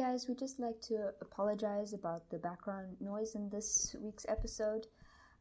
[0.00, 4.86] guys, we'd just like to apologize about the background noise in this week's episode.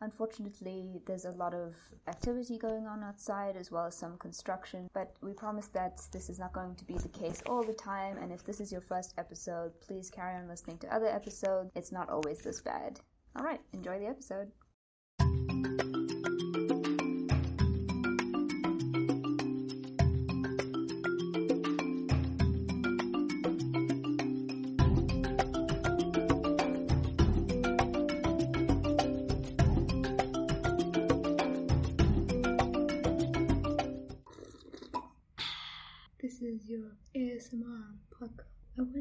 [0.02, 1.76] Unfortunately, there's a lot of
[2.10, 6.40] activity going on outside as well as some construction, but we promise that this is
[6.40, 8.18] not going to be the case all the time.
[8.18, 11.72] And if this is your first episode, please carry on listening to other episodes.
[11.74, 13.00] It's not always this bad.
[13.38, 14.52] All right, enjoy the episode.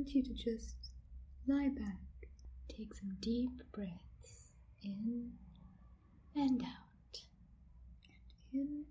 [0.09, 0.89] Want you to just
[1.47, 2.31] lie back,
[2.75, 5.33] take some deep breaths in
[6.35, 7.21] and out,
[8.55, 8.85] and in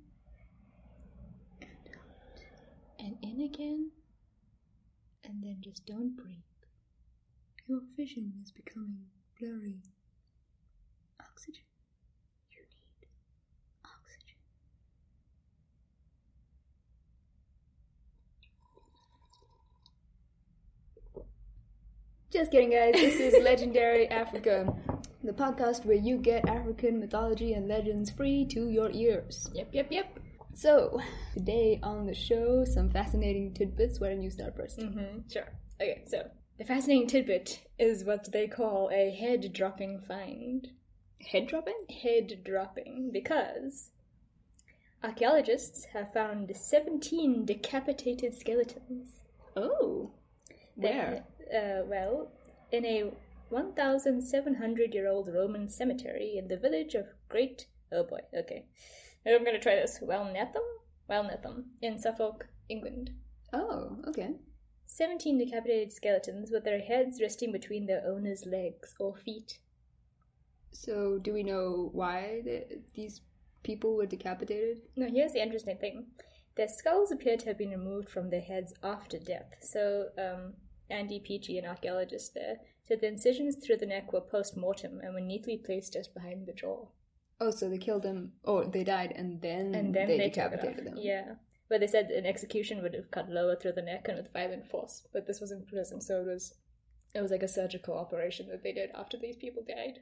[1.60, 2.44] and out,
[3.00, 3.90] and in again,
[5.24, 6.36] and then just don't breathe.
[7.66, 9.08] Your vision is becoming
[9.40, 9.82] blurry.
[11.20, 11.67] Oxygen.
[22.30, 22.94] Just kidding, guys.
[22.94, 24.75] This is Legendary Africa,
[25.23, 29.50] the podcast where you get African mythology and legends free to your ears.
[29.53, 30.19] Yep, yep, yep.
[30.53, 31.00] So,
[31.34, 34.02] today on the show, some fascinating tidbits.
[34.02, 35.53] Why don't you start 1st Mm-hmm, sure.
[35.81, 40.67] Okay, so the fascinating tidbit is what they call a head dropping find.
[41.31, 41.86] Head dropping?
[42.03, 43.91] Head dropping, because
[45.02, 49.22] archaeologists have found 17 decapitated skeletons.
[49.56, 50.12] Oh.
[50.75, 51.23] Where?
[51.53, 52.31] Uh, well,
[52.72, 53.12] in a
[53.50, 57.67] 1,700 year old Roman cemetery in the village of Great.
[57.92, 58.66] Oh boy, okay.
[59.26, 60.00] I'm gonna try this.
[60.00, 60.64] Welnetham?
[61.09, 63.12] Welnetham, in Suffolk, England.
[63.53, 64.36] Oh, okay.
[64.86, 69.59] 17 decapitated skeletons with their heads resting between their owner's legs or feet.
[70.72, 73.22] So, do we know why the, these
[73.64, 74.81] people were decapitated?
[74.96, 76.08] Now, here's the interesting thing
[76.56, 79.53] their skulls appear to have been removed from their heads after death.
[79.62, 80.53] So, um,
[80.90, 85.14] Andy Peachey, an archaeologist there, said the incisions through the neck were post mortem and
[85.14, 86.88] were neatly placed just behind the jaw.
[87.40, 88.34] Oh, so they killed them.
[88.46, 90.96] Oh, they died and then, And then they, they, decapitated them.
[90.97, 91.36] Yeah.
[91.70, 94.68] But they said an execution would have cut lower through the neck and with violent
[94.70, 95.06] force.
[95.12, 96.53] But this was in prison, so it was
[97.14, 100.00] it was like a surgical operation that they did after these people died.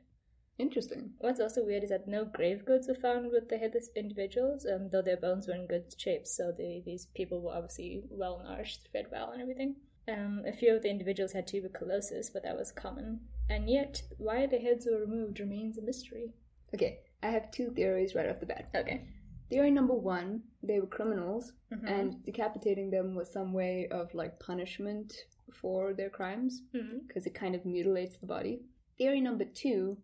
[0.57, 1.13] Interesting.
[1.17, 4.89] What's also weird is that no grave goods were found with the headless individuals, um,
[4.89, 6.25] though their bones were in good shape.
[6.25, 9.75] So they, these people were obviously well nourished, fed well, and everything.
[10.07, 13.19] Um, a few of the individuals had tuberculosis, but that was common.
[13.49, 16.33] And yet, why the heads were removed remains a mystery.
[16.73, 18.69] Okay, I have two theories right off the bat.
[18.75, 19.07] Okay.
[19.49, 21.87] Theory number one, they were criminals, Mhm.
[21.89, 25.13] and decapitating them was some way of like punishment
[25.51, 26.63] for their crimes
[27.07, 28.63] because it kind of mutilates the body.
[28.97, 29.97] Theory number two,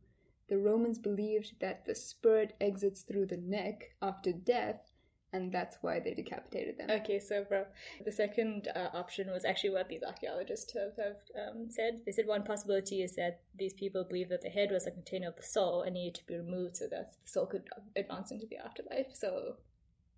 [0.47, 4.90] the Romans believed that the spirit exits through the neck after death,
[5.33, 6.89] and that's why they decapitated them.
[6.89, 7.65] Okay, so bro,
[8.03, 11.17] the second uh, option was actually what these archaeologists have, have
[11.55, 12.01] um, said.
[12.05, 15.29] They said one possibility is that these people believed that the head was a container
[15.29, 17.63] of the soul and needed to be removed so that the soul could
[17.95, 19.07] advance into the afterlife.
[19.13, 19.55] So,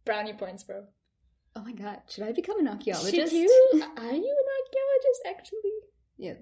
[0.06, 0.86] brownie points, bro.
[1.56, 3.16] Oh my god, should I become an archaeologist?
[3.16, 3.50] Should you?
[3.74, 5.72] Are you an archaeologist, actually?
[6.18, 6.34] Yeah.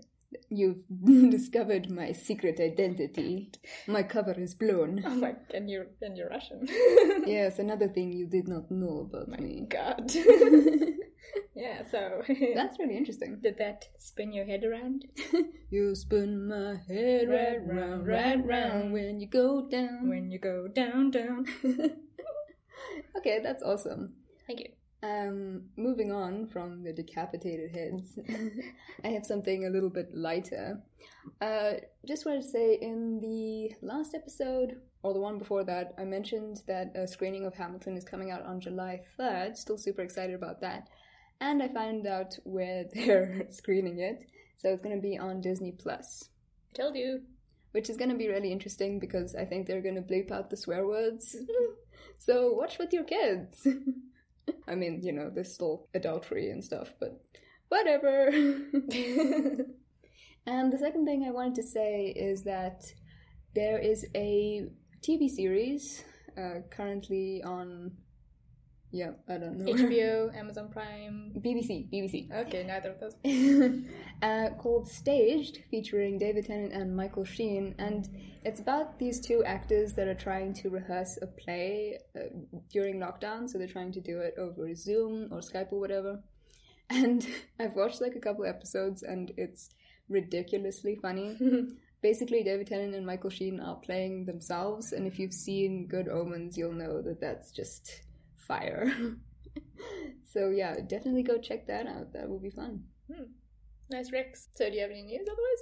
[0.50, 0.84] You've
[1.32, 3.52] discovered my secret identity.
[3.88, 5.02] My cover is blown.
[5.06, 6.68] Oh my, and you're, and you're Russian.
[7.28, 9.68] Yes, another thing you did not know about my me.
[9.70, 10.12] god.
[11.56, 12.24] yeah, so.
[12.56, 13.40] That's really interesting.
[13.42, 15.06] Did that spin your head around?
[15.70, 20.10] You spin my head right round, right round when you go down.
[20.10, 21.46] When you go down, down.
[23.18, 24.14] okay, that's awesome.
[24.48, 24.70] Thank you.
[25.04, 28.20] Um, moving on from the decapitated heads,
[29.04, 30.80] I have something a little bit lighter.
[31.42, 31.74] Uh,
[32.08, 36.62] just wanted to say in the last episode, or the one before that, I mentioned
[36.68, 39.56] that a screening of Hamilton is coming out on July 3rd.
[39.58, 40.88] Still super excited about that.
[41.40, 44.26] And I found out where they're screening it.
[44.58, 46.30] So it's going to be on Disney Plus,
[46.76, 47.22] I Told you.
[47.72, 50.52] which is going to be really interesting because I think they're going to bleep out
[50.52, 51.36] the swear words.
[52.20, 53.68] so watch with your kids.
[54.68, 57.22] I mean, you know, there's still adultery and stuff, but
[57.70, 58.28] whatever.
[58.32, 59.68] and
[60.72, 62.84] the second thing I wanted to say is that
[63.54, 64.68] there is a
[65.02, 66.04] TV series
[66.38, 67.92] uh, currently on,
[68.92, 69.74] yeah, I don't know.
[69.74, 71.32] HBO, Amazon Prime.
[71.38, 72.30] BBC, BBC.
[72.32, 73.16] Okay, neither of those.
[74.22, 78.10] uh, called Staged, featuring David Tennant and Michael Sheen, and
[78.44, 82.24] it's about these two actors that are trying to rehearse a play uh,
[82.70, 83.50] during lockdown.
[83.50, 86.20] So they're trying to do it over Zoom or Skype or whatever.
[86.94, 87.26] And
[87.58, 89.70] I've watched like a couple episodes, and it's
[90.10, 91.38] ridiculously funny.
[92.02, 96.58] Basically, David Tennant and Michael Sheen are playing themselves, and if you've seen Good Omens,
[96.58, 98.02] you'll know that that's just
[98.42, 98.92] fire.
[100.34, 102.14] so yeah, definitely go check that out.
[102.14, 102.84] That will be fun.
[103.90, 104.48] Nice Rex.
[104.56, 105.62] So do you have any news otherwise?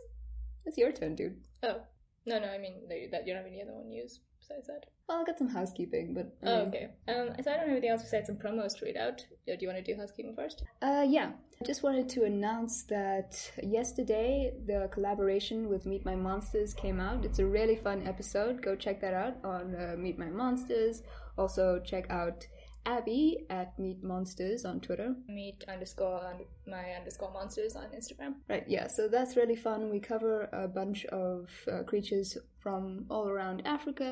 [0.65, 1.37] It's your turn, dude.
[1.63, 1.81] Oh.
[2.25, 4.85] No, no, I mean that you don't have any other news besides that.
[5.07, 6.89] Well, I got some housekeeping, but I Oh, okay.
[7.07, 9.25] Um, so I don't have anything else besides some promos to read out.
[9.47, 10.63] Do you want to do housekeeping first?
[10.81, 11.31] Uh, yeah.
[11.59, 17.25] I just wanted to announce that yesterday the collaboration with Meet My Monsters came out.
[17.25, 18.61] It's a really fun episode.
[18.61, 21.01] Go check that out on uh, Meet My Monsters.
[21.37, 22.45] Also, check out
[22.95, 25.09] Abby at Meet Monsters on Twitter.
[25.27, 28.33] Meet underscore und- my underscore monsters on Instagram.
[28.49, 29.89] Right, yeah, so that's really fun.
[29.89, 34.09] We cover a bunch of uh, creatures from all around Africa,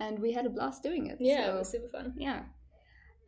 [0.00, 1.18] and we had a blast doing it.
[1.20, 2.14] Yeah, so- it was super fun.
[2.16, 2.42] yeah.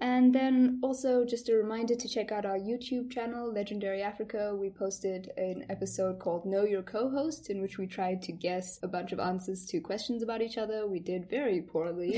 [0.01, 4.55] And then also just a reminder to check out our YouTube channel, Legendary Africa.
[4.61, 8.89] We posted an episode called Know Your Co-Host in which we tried to guess a
[8.89, 10.87] bunch of answers to questions about each other.
[10.89, 12.15] We did very poorly.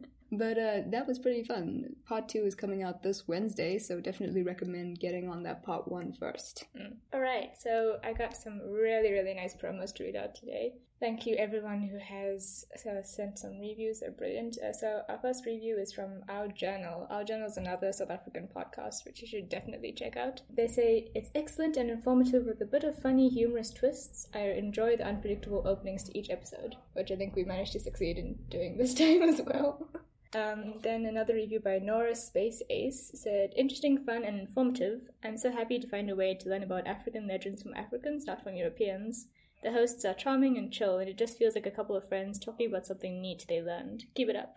[0.36, 1.96] But uh, that was pretty fun.
[2.06, 6.12] Part two is coming out this Wednesday, so definitely recommend getting on that part one
[6.12, 6.64] first.
[7.12, 10.74] All right, so I got some really, really nice promos to read out today.
[11.00, 14.00] Thank you, everyone who has uh, sent some reviews.
[14.00, 14.56] They're brilliant.
[14.58, 17.06] Uh, so, our first review is from Our Journal.
[17.10, 20.40] Our Journal is another South African podcast, which you should definitely check out.
[20.48, 24.28] They say it's excellent and informative with a bit of funny, humorous twists.
[24.34, 28.16] I enjoy the unpredictable openings to each episode, which I think we managed to succeed
[28.16, 29.86] in doing this time as well.
[30.34, 35.02] Um, then another review by Nora Space Ace said, Interesting, fun, and informative.
[35.22, 38.42] I'm so happy to find a way to learn about African legends from Africans, not
[38.42, 39.28] from Europeans.
[39.62, 42.38] The hosts are charming and chill, and it just feels like a couple of friends
[42.40, 44.04] talking about something neat they learned.
[44.14, 44.56] Keep it up.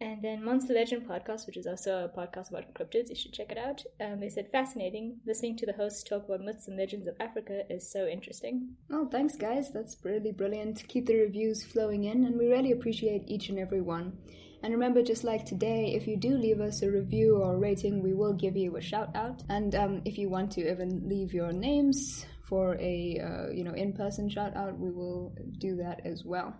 [0.00, 3.52] And then Monster Legend Podcast, which is also a podcast about cryptids, you should check
[3.52, 3.84] it out.
[4.00, 5.20] Um, they said, Fascinating.
[5.24, 8.74] Listening to the hosts talk about myths and legends of Africa is so interesting.
[8.90, 9.70] Well, thanks, guys.
[9.70, 10.88] That's really brilliant.
[10.88, 14.18] Keep the reviews flowing in, and we really appreciate each and every one.
[14.62, 18.14] And remember, just like today, if you do leave us a review or rating, we
[18.14, 19.42] will give you a shout out.
[19.48, 23.72] And um, if you want to even leave your names for a uh, you know
[23.74, 26.54] in-person shout out, we will do that as well.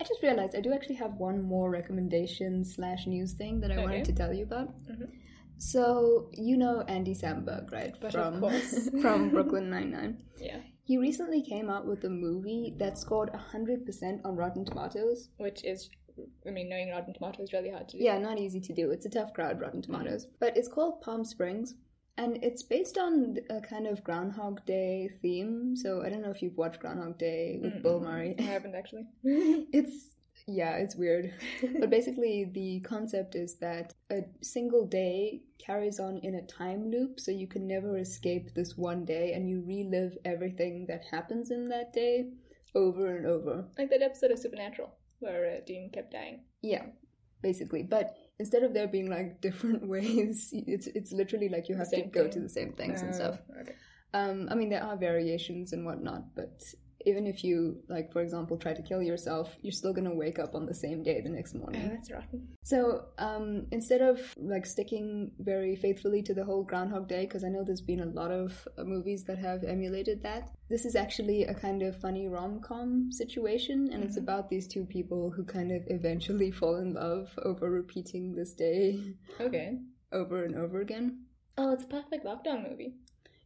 [0.00, 3.74] I just realized I do actually have one more recommendation slash news thing that I
[3.74, 3.82] Okay.
[3.84, 4.68] wanted to tell you about.
[5.58, 7.94] So you know Andy Samberg, right?
[8.00, 8.88] But of course.
[9.00, 10.22] from Brooklyn Nine Nine.
[10.40, 10.58] Yeah.
[10.84, 15.28] He recently came out with a movie that scored 100% on Rotten Tomatoes.
[15.38, 15.88] Which is,
[16.46, 18.04] I mean, knowing Rotten Tomatoes is really hard to do.
[18.04, 18.90] Yeah, not easy to do.
[18.90, 19.92] It's a tough crowd, Rotten mm-hmm.
[19.92, 20.26] Tomatoes.
[20.40, 21.74] But it's called Palm Springs,
[22.16, 25.74] and it's based on a kind of Groundhog Day theme.
[25.76, 28.34] So I don't know if you've watched Groundhog Day with Bill Murray.
[28.38, 29.06] I haven't actually.
[29.72, 30.12] It's
[30.46, 31.32] yeah, it's weird.
[31.80, 37.20] but basically the concept is that a single day carries on in a time loop
[37.20, 41.68] so you can never escape this one day and you relive everything that happens in
[41.68, 42.30] that day
[42.74, 43.64] over and over.
[43.78, 46.40] Like that episode of Supernatural where uh, Dean kept dying.
[46.62, 46.84] Yeah,
[47.42, 47.82] basically.
[47.82, 52.02] But instead of there being like different ways, it's it's literally like you have to
[52.02, 52.32] go thing.
[52.32, 53.38] to the same things and stuff.
[53.56, 53.74] Oh, Okay.
[54.14, 56.62] Um, I mean, there are variations and whatnot, but
[57.06, 60.54] even if you, like, for example, try to kill yourself, you're still gonna wake up
[60.54, 61.82] on the same day the next morning.
[61.86, 62.48] Oh, that's rotten.
[62.64, 67.48] So um, instead of like sticking very faithfully to the whole Groundhog Day, because I
[67.48, 71.44] know there's been a lot of uh, movies that have emulated that, this is actually
[71.44, 75.72] a kind of funny rom com situation, and it's about these two people who kind
[75.72, 79.78] of eventually fall in love over repeating this day Okay.
[80.12, 81.24] over and over again.
[81.58, 82.94] Oh, it's a perfect lockdown movie.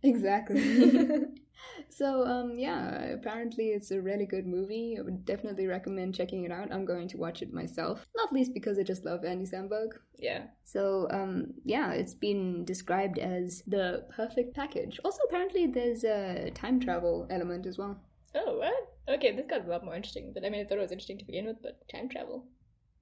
[0.03, 0.61] Exactly.
[1.89, 4.97] so um, yeah, apparently it's a really good movie.
[4.99, 6.73] I would definitely recommend checking it out.
[6.73, 9.91] I'm going to watch it myself, not least because I just love Andy Samberg.
[10.19, 10.45] Yeah.
[10.65, 14.99] So, um, yeah, it's been described as the perfect package.
[15.05, 18.01] Also, apparently, there's a time travel element as well.
[18.35, 19.17] Oh, what?
[19.17, 20.33] Okay, this got a lot more interesting.
[20.35, 22.47] But I mean, I thought it was interesting to begin with, but time travel.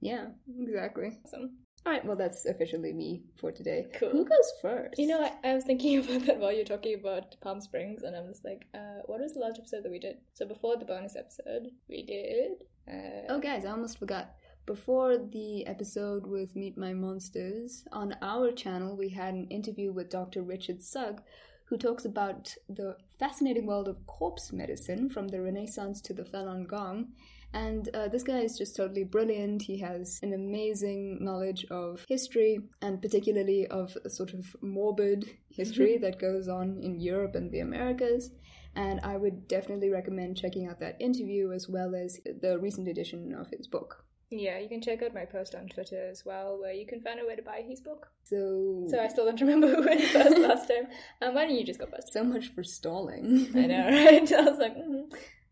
[0.01, 0.27] Yeah,
[0.59, 1.17] exactly.
[1.25, 1.57] Awesome.
[1.85, 3.85] All right, well, that's officially me for today.
[3.93, 4.09] Cool.
[4.09, 4.97] Who goes first?
[4.97, 8.15] You know, I, I was thinking about that while you're talking about Palm Springs, and
[8.15, 10.17] I'm just like, uh, what was the last episode that we did?
[10.33, 12.63] So before the bonus episode, we did.
[12.87, 14.33] Uh, Oh, guys, I almost forgot.
[14.65, 20.09] Before the episode with Meet My Monsters, on our channel, we had an interview with
[20.09, 20.41] Dr.
[20.41, 21.21] Richard Sugg,
[21.65, 26.67] who talks about the fascinating world of corpse medicine from the Renaissance to the Falun
[26.67, 27.09] Gong.
[27.55, 29.61] And uh, this guy is just totally brilliant.
[29.61, 35.97] He has an amazing knowledge of history, and particularly of a sort of morbid history
[35.99, 38.31] that goes on in Europe and the Americas.
[38.75, 43.33] And I would definitely recommend checking out that interview as well as the recent edition
[43.33, 44.03] of his book.
[44.31, 47.21] Yeah, you can check out my post on Twitter as well, where you can find
[47.21, 48.07] a way to buy his book.
[48.25, 50.87] So, So I still don't remember who went first last time.
[51.21, 52.11] Um, why don't you just go first?
[52.11, 53.47] so much for stalling.
[53.55, 54.29] I know, right?
[54.29, 55.05] I was like, mm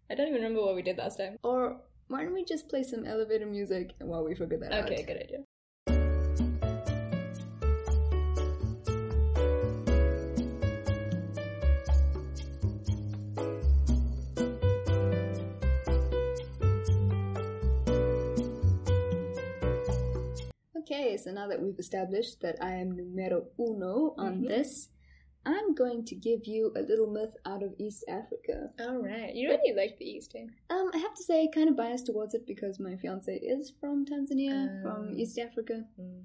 [0.10, 1.38] I don't even remember what we did last time.
[1.44, 1.78] Or
[2.14, 4.86] why don't we just play some elevator music while we figure that out?
[4.86, 5.40] Okay, good idea.
[20.78, 24.48] Okay, so now that we've established that I am numero uno on Mhm.
[24.48, 24.90] this,
[25.46, 28.70] I'm going to give you a little myth out of East Africa.
[28.80, 30.46] All right, you really like the East, eh?
[30.70, 34.06] Um, I have to say, kind of biased towards it because my fiance is from
[34.06, 35.14] Tanzania, from Um.
[35.18, 35.84] East Africa.
[36.00, 36.22] Mm.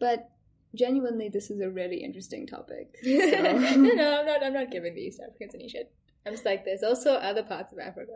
[0.00, 0.30] But
[0.74, 2.96] genuinely, this is a really interesting topic.
[3.04, 4.42] no, So- no, I'm not.
[4.42, 5.92] I'm not giving the East Africans any shit.
[6.24, 8.12] I'm just like, there's also other parts of Africa.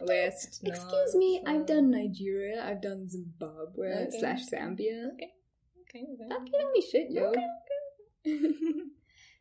[0.00, 4.18] Well, I've done- Excuse me, I've done Nigeria, I've done Zimbabwe Okay.
[4.20, 5.12] slash Zambia.
[5.14, 5.32] Okay.
[5.90, 6.06] Okay.
[6.14, 6.26] okay.
[6.26, 7.32] Stop giving me shit, yo.
[7.32, 7.46] Okay,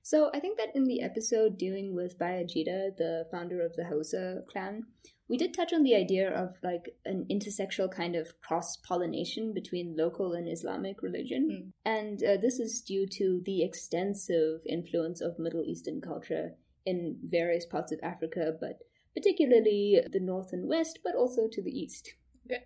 [0.07, 4.43] so I think that in the episode dealing with Bayajida, the founder of the Hausa
[4.49, 4.83] clan,
[5.27, 9.97] we did touch on the idea of like an intersexual kind of cross pollination between
[9.97, 11.49] local and Islamic religion.
[11.51, 11.71] Mm.
[11.83, 16.53] And uh, this is due to the extensive influence of Middle Eastern culture
[16.85, 18.83] in various parts of Africa, but
[19.13, 22.13] particularly the north and west, but also to the east.
[22.45, 22.63] Okay.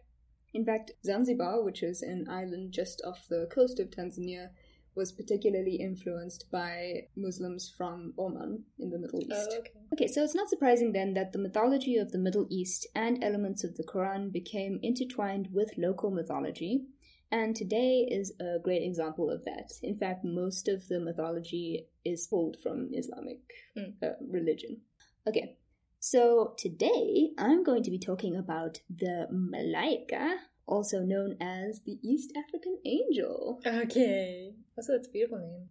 [0.54, 4.50] In fact, Zanzibar, which is an island just off the coast of Tanzania,
[4.96, 9.50] was particularly influenced by Muslims from Oman in the Middle East.
[9.54, 9.72] Oh, okay.
[9.94, 13.64] Okay, so it's not surprising then that the mythology of the Middle East and elements
[13.64, 16.86] of the Quran became intertwined with local mythology,
[17.32, 19.72] and today is a great example of that.
[19.82, 23.40] In fact, most of the mythology is pulled from Islamic
[23.78, 23.94] Mm.
[24.04, 24.82] uh, religion.
[25.26, 25.56] Okay,
[26.00, 32.34] so today I'm going to be talking about the Malaika, also known as the East
[32.38, 33.60] African Angel.
[33.66, 34.54] Okay.
[34.78, 35.70] Also, it's a beautiful name.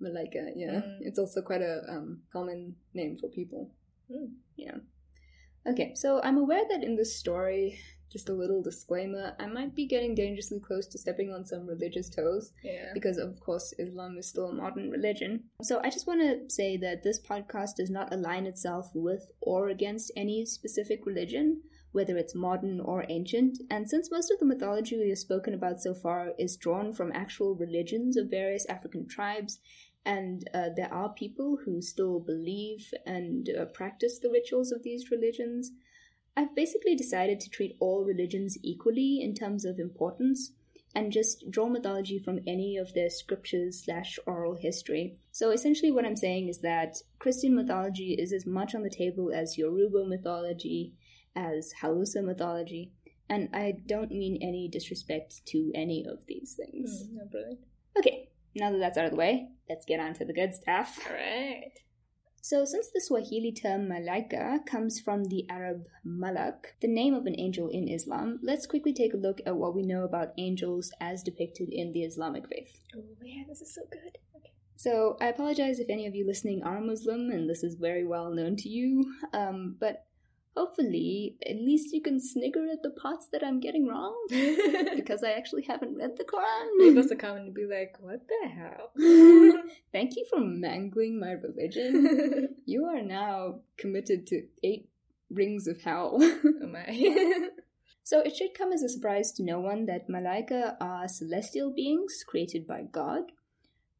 [0.00, 0.80] Malaika, yeah.
[0.80, 0.98] Mm.
[1.00, 3.72] It's also quite a um, common name for people.
[4.10, 4.32] Mm.
[4.56, 4.76] Yeah.
[5.66, 7.78] Okay, so I'm aware that in this story,
[8.10, 12.08] just a little disclaimer, I might be getting dangerously close to stepping on some religious
[12.08, 12.90] toes Yeah.
[12.94, 15.44] because, of course, Islam is still a modern religion.
[15.62, 19.68] So I just want to say that this podcast does not align itself with or
[19.68, 23.58] against any specific religion, whether it's modern or ancient.
[23.70, 27.12] And since most of the mythology we have spoken about so far is drawn from
[27.12, 29.60] actual religions of various African tribes,
[30.04, 35.10] and uh, there are people who still believe and uh, practice the rituals of these
[35.10, 35.72] religions,
[36.36, 40.52] I've basically decided to treat all religions equally in terms of importance
[40.94, 45.18] and just draw mythology from any of their scriptures slash oral history.
[45.32, 49.32] So essentially, what I'm saying is that Christian mythology is as much on the table
[49.34, 50.94] as Yoruba mythology,
[51.36, 52.92] as Hausa mythology,
[53.28, 57.04] and I don't mean any disrespect to any of these things.
[57.04, 57.60] Mm, no, brilliant.
[57.98, 60.98] Okay, now that that's out of the way, let's get on to the good stuff.
[61.06, 61.72] All right.
[62.40, 67.38] So, since the Swahili term malaika comes from the Arab malak, the name of an
[67.38, 71.22] angel in Islam, let's quickly take a look at what we know about angels as
[71.22, 72.80] depicted in the Islamic faith.
[72.96, 74.18] Oh man, this is so good.
[74.36, 74.52] Okay.
[74.76, 78.30] So, I apologize if any of you listening are Muslim and this is very well
[78.30, 80.06] known to you, um, but
[80.58, 84.14] hopefully, at least you can snigger at the parts that I'm getting wrong,
[84.96, 86.88] because I actually haven't read the You're Quran.
[86.90, 88.90] supposed to come and be like, what the hell?
[89.92, 92.48] Thank you for mangling my religion.
[92.66, 94.90] You are now committed to eight
[95.30, 96.18] rings of hell.
[96.20, 96.86] oh my.
[98.02, 102.24] so it should come as a surprise to no one that Malaika are celestial beings
[102.26, 103.22] created by God,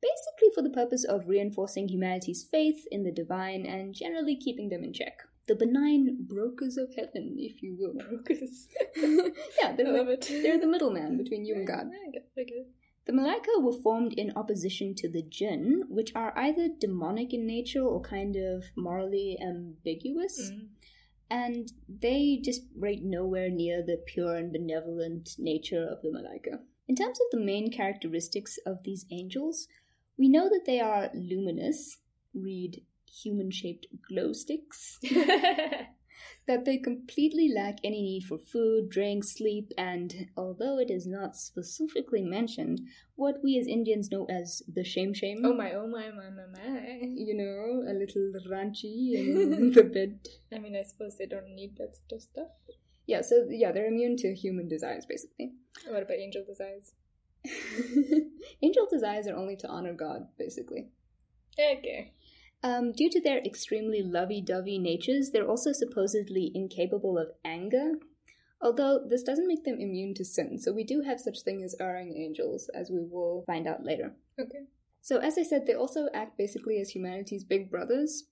[0.02, 4.84] basically for the purpose of reinforcing humanity's faith in the divine and generally keeping them
[4.84, 5.22] in check.
[5.48, 7.94] The benign brokers of heaven, if you will.
[7.94, 8.68] Brokers.
[9.60, 10.28] yeah, they're, love it.
[10.30, 11.86] they're the middleman between you and God.
[11.86, 12.44] I I.
[13.06, 17.80] The Malaika were formed in opposition to the Jinn, which are either demonic in nature
[17.82, 20.68] or kind of morally ambiguous, Mm.
[21.30, 26.60] and they just rate nowhere near the pure and benevolent nature of the Malaika.
[26.86, 29.68] In terms of the main characteristics of these angels,
[30.18, 31.98] we know that they are luminous,
[32.34, 32.82] read
[33.22, 34.98] human shaped glow sticks,
[36.46, 41.36] that they completely lack any need for food, drink, sleep, and although it is not
[41.36, 42.80] specifically mentioned,
[43.16, 45.42] what we as Indians know as the shame shame.
[45.44, 47.00] oh my, oh my, my, my, my.
[47.02, 50.18] You know, a little ranchy in the bed.
[50.52, 52.48] I mean, I suppose they don't need that sort of stuff.
[53.06, 55.52] Yeah, so yeah, they're immune to human desires, basically.
[55.88, 56.92] What about angel desires?
[58.62, 60.88] Angel desires are only to honor God, basically.
[61.58, 62.12] Okay.
[62.62, 67.92] Um, due to their extremely lovey dovey natures, they're also supposedly incapable of anger.
[68.60, 71.76] Although this doesn't make them immune to sin, so we do have such thing as
[71.78, 74.16] erring angels, as we will find out later.
[74.40, 74.66] Okay.
[75.00, 78.24] So, as I said, they also act basically as humanity's big brothers,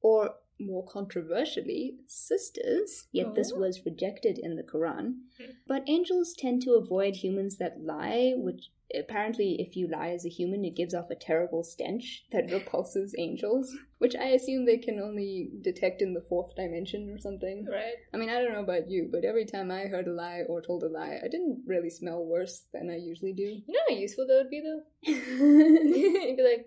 [0.00, 3.60] or more controversially, sisters, yet this Oh.
[3.60, 5.20] was rejected in the Quran.
[5.66, 10.28] But angels tend to avoid humans that lie, which apparently, if you lie as a
[10.28, 15.00] human, it gives off a terrible stench that repulses angels, which I assume they can
[15.00, 17.66] only detect in the fourth dimension or something.
[17.68, 17.94] Right.
[18.12, 20.60] I mean, I don't know about you, but every time I heard a lie or
[20.62, 23.42] told a lie, I didn't really smell worse than I usually do.
[23.42, 24.82] You know how useful that would be though?
[25.02, 26.66] You'd be like,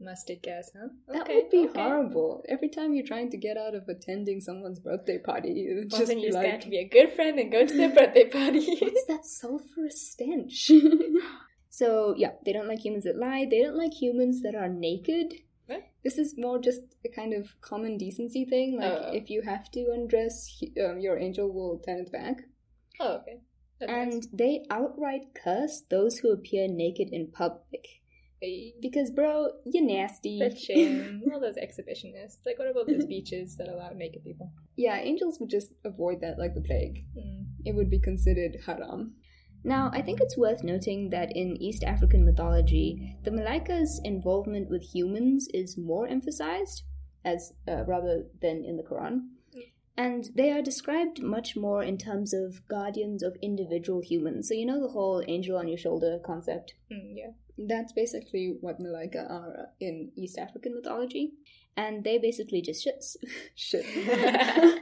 [0.00, 0.88] mustard gas, huh?
[1.08, 1.80] That Okay, would be okay.
[1.80, 2.42] horrible.
[2.48, 6.12] Every time you're trying to get out of attending someone's birthday party, you Well, just
[6.16, 8.66] you like, to be a good friend and go to their birthday party.
[8.80, 10.70] what's that sulfurous stench?
[11.70, 13.46] so, yeah, they don't like humans that lie.
[13.50, 15.34] They don't like humans that are naked.
[15.66, 15.82] What?
[16.02, 18.78] This is more just a kind of common decency thing.
[18.80, 19.12] Like, Oh.
[19.12, 22.42] if you have to undress, um, your angel will turn it back.
[22.98, 23.40] oh, okay.
[23.78, 24.26] That's And nice.
[24.32, 27.99] they outright curse those who appear naked in public.
[28.80, 30.40] Because, bro, you're nasty.
[30.56, 31.22] Shame.
[31.32, 32.38] All those exhibitionists.
[32.46, 34.50] Like, what about those beaches that allow naked people?
[34.76, 37.04] yeah, angels would just avoid that like the plague.
[37.16, 37.44] Mm.
[37.66, 39.14] It would be considered haram.
[39.62, 44.82] Now, I think it's worth noting that in East African mythology, the Malaika's involvement with
[44.82, 46.84] humans is more emphasized,
[47.26, 49.28] as uh, rather than in the Quran.
[49.98, 54.48] And they are described much more in terms of guardians of individual humans.
[54.48, 56.72] So, you know the whole angel on your shoulder concept?
[56.90, 57.30] Mm, yeah.
[57.68, 61.32] That's basically what Malaika are uh, in East African mythology.
[61.76, 63.14] And they basically just shit.
[63.54, 63.84] shit.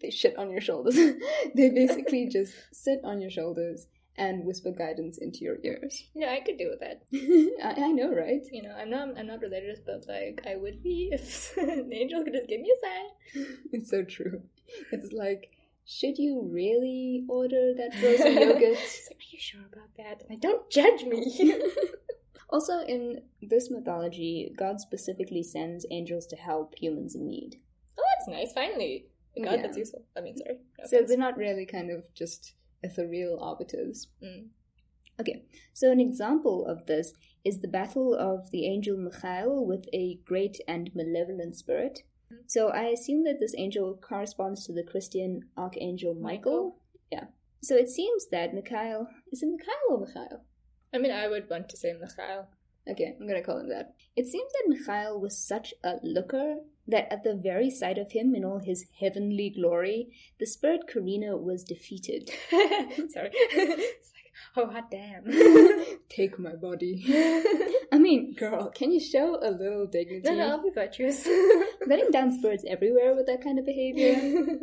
[0.00, 0.94] they shit on your shoulders.
[1.54, 3.86] they basically just sit on your shoulders
[4.16, 6.04] and whisper guidance into your ears.
[6.14, 7.02] Yeah, I could do with that.
[7.64, 8.42] I, I know, right?
[8.52, 12.22] You know, I'm not I'm not religious, but like I would be if an angel
[12.22, 13.46] could just give me a sign.
[13.72, 14.42] It's so true.
[14.90, 15.50] It's like,
[15.86, 18.78] should you really order that frozen yogurt?
[19.12, 20.22] Are you sure about that?
[20.28, 21.60] Like, don't judge me.
[22.50, 27.56] also, in this mythology, God specifically sends angels to help humans in need.
[27.98, 28.52] oh, that's nice.
[28.52, 29.62] Finally, a God Yeah.
[29.62, 30.04] that's useful.
[30.16, 30.58] I mean, sorry.
[30.78, 34.08] No So they're not really kind of just ethereal arbiters.
[34.22, 34.48] Mm.
[35.20, 37.12] Okay, so an example of this
[37.44, 42.00] is the battle of the angel Michael with a great and malevolent spirit.
[42.46, 46.22] So I assume that this angel corresponds to the Christian archangel Michael.
[46.22, 46.76] Michael.
[47.10, 47.24] Yeah.
[47.62, 50.44] So it seems that Mikhail is it Mikhail or Michael?
[50.94, 52.48] I mean, I would want to say Michael.
[52.90, 53.94] Okay, I'm gonna call him that.
[54.16, 56.56] It seems that Mikhail was such a looker
[56.88, 60.08] that at the very sight of him in all his heavenly glory,
[60.40, 62.30] the spirit Karina was defeated.
[63.10, 63.30] sorry.
[64.56, 65.24] oh, hot damn.
[66.08, 67.04] Take my body.
[67.92, 70.22] I mean, girl, can you show a little dignity?
[70.30, 71.26] no, no, I'll be virtuous.
[71.86, 74.58] Letting down spirits everywhere with that kind of behavior.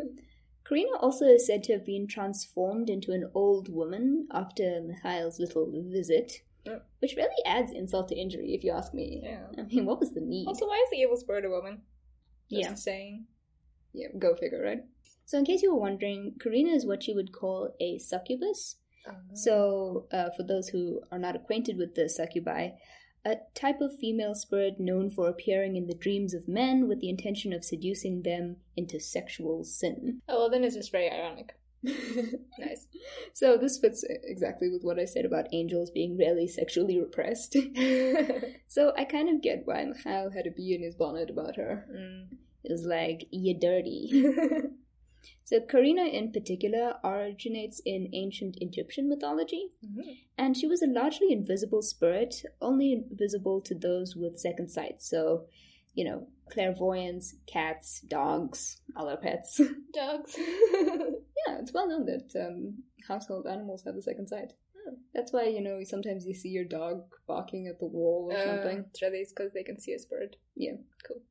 [0.68, 5.72] Karina also is said to have been transformed into an old woman after Mikhail's little
[5.72, 6.80] visit, Yeah.
[7.00, 9.22] which really adds insult to injury, if you ask me.
[9.24, 9.48] Yeah.
[9.58, 10.48] I mean, what was the need?
[10.48, 11.82] also, why is the evil spirit a woman?
[12.52, 12.74] Just Yeah.
[12.76, 13.26] saying.
[13.94, 14.84] Yeah, go figure, right?
[15.26, 18.76] So, in case you were wondering, Karina is what you would call a succubus.
[19.34, 22.72] So, uh, for those who are not acquainted with the succubi,
[23.26, 27.10] a type of female spirit known for appearing in the dreams of men with the
[27.10, 30.22] intention of seducing them into sexual sin.
[30.30, 31.56] Oh, well, then it's just very ironic.
[32.60, 32.88] Nice.
[33.34, 37.54] So, this fits exactly with what I said about angels being rarely sexually repressed.
[38.68, 41.86] so, I kind of get why Mikhail had a bee in his bonnet about her.
[41.90, 42.38] Mm.
[42.64, 44.12] It was like, you're dirty.
[45.44, 50.18] So, Karina in particular originates in ancient Egyptian mythology, Mhm.
[50.38, 55.02] and she was a largely invisible spirit, only visible to those with second sight.
[55.02, 55.48] So,
[55.96, 59.60] you know, clairvoyance, cats, dogs, all our pets.
[59.94, 60.36] Dogs.
[60.38, 64.54] yeah, it's well known that um, household animals have the second sight.
[64.76, 64.96] Hmm.
[65.14, 68.78] That's why, you know, sometimes you see your dog barking at the wall or something.
[68.80, 70.36] Uh, it's really because they can see a spirit.
[70.56, 70.78] Yeah.
[71.08, 71.22] Cool.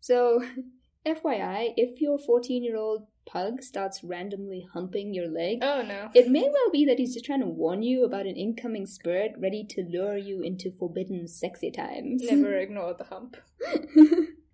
[0.00, 0.42] So,
[1.14, 6.08] FYI, if your 14 year old pug starts randomly humping your leg, Oh no.
[6.14, 9.32] It may well be that he's just trying to warn you about an incoming spirit
[9.38, 12.22] ready to lure you into forbidden sexy times.
[12.24, 13.36] Never ignore the hump.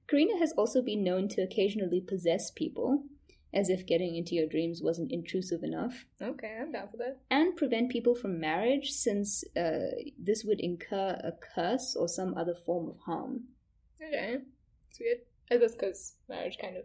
[0.08, 3.04] Karina has also been known to occasionally possess people,
[3.52, 7.18] as if getting into your dreams wasn't intrusive enough, Okay, I'm down for that.
[7.30, 12.54] and prevent people from marriage since uh, this would incur a curse or some other
[12.66, 13.44] form of harm.
[14.04, 14.38] Okay.
[14.90, 15.18] It's weird.
[15.50, 16.84] I guess because marriage kind of.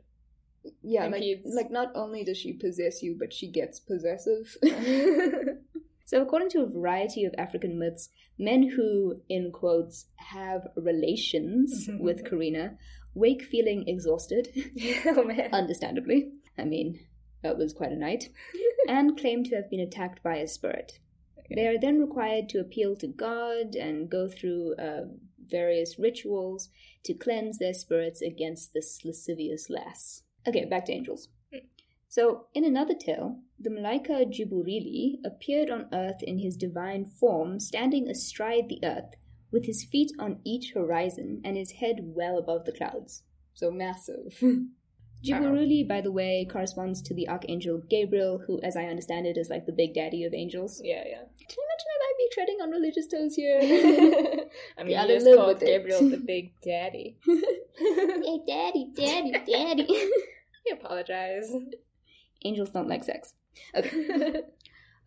[0.84, 1.56] Yeah, like, Impedes.
[1.56, 4.58] like not only does she possess you, but she gets possessive.
[6.10, 12.28] So, according to a variety of African myths, men who, in quotes, have relations with
[12.28, 12.80] Karina
[13.13, 14.48] wake feeling exhausted,
[15.06, 15.52] oh man.
[15.54, 16.32] understandably.
[16.58, 17.00] I mean,
[17.43, 18.30] that was quite a night,
[18.88, 20.93] and claim to have been attacked by a spirit.
[21.56, 25.06] They are then required to appeal to God and go through uh,
[25.49, 26.69] various rituals
[27.03, 30.23] to cleanse their spirits against this lascivious lass.
[30.47, 31.29] Okay, back to angels.
[31.51, 31.65] Hmm.
[32.07, 38.07] So, in another tale, the Malaika Jiburili appeared on earth in his divine form, standing
[38.07, 39.15] astride the earth,
[39.51, 43.23] with his feet on each horizon and his head well above the clouds.
[43.53, 44.41] So massive.
[45.23, 49.49] Jiburili, by the way, corresponds to the archangel Gabriel, who, as I understand it, is
[49.49, 50.81] like the big daddy of angels.
[50.83, 51.23] Yeah, yeah.
[51.49, 53.59] Can you imagine I might be treading on religious toes here?
[54.77, 55.65] I mean, Yeah, you they just called with it.
[55.65, 57.17] Gabriel the big daddy.
[57.25, 59.88] hey, daddy, daddy, daddy.
[60.65, 61.51] We apologize.
[62.45, 63.33] Angels don't like sex.
[63.75, 64.41] Okay.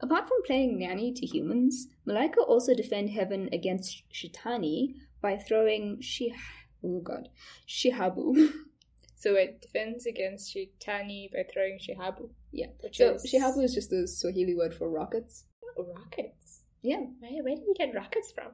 [0.00, 6.34] Apart from playing nanny to humans, Malaika also defend heaven against Shitani by throwing Shih
[6.84, 7.28] oh god
[7.68, 8.50] Shihabu.
[9.14, 12.30] so it defends against Shitani by throwing Shihabu.
[12.50, 12.68] Yeah.
[12.80, 15.44] Which So is Shihabu is just the Swahili word for rockets.
[15.84, 16.60] Rockets.
[16.82, 18.52] Yeah, Where, where did you get rockets from?